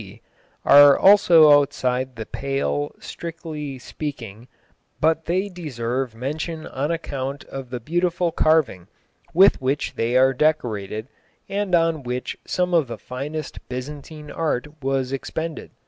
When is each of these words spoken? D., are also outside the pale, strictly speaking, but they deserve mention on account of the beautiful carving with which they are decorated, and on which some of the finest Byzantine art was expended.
D., 0.01 0.19
are 0.65 0.97
also 0.97 1.51
outside 1.61 2.15
the 2.15 2.25
pale, 2.25 2.95
strictly 2.97 3.77
speaking, 3.77 4.47
but 4.99 5.25
they 5.25 5.47
deserve 5.47 6.15
mention 6.15 6.65
on 6.65 6.89
account 6.89 7.43
of 7.43 7.69
the 7.69 7.79
beautiful 7.79 8.31
carving 8.31 8.87
with 9.31 9.61
which 9.61 9.93
they 9.93 10.17
are 10.17 10.33
decorated, 10.33 11.07
and 11.47 11.75
on 11.75 12.01
which 12.01 12.35
some 12.47 12.73
of 12.73 12.87
the 12.87 12.97
finest 12.97 13.59
Byzantine 13.69 14.31
art 14.31 14.83
was 14.83 15.11
expended. 15.11 15.69